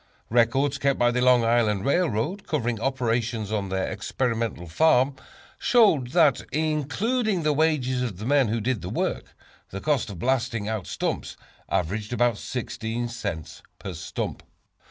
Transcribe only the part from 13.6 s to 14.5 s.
per stump.